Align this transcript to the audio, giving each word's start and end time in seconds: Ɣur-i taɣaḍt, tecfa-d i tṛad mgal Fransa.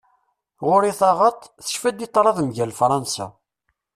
Ɣur-i 0.67 0.91
taɣaḍt, 0.99 1.41
tecfa-d 1.65 1.99
i 2.05 2.07
tṛad 2.09 2.37
mgal 2.47 2.71
Fransa. 2.79 3.27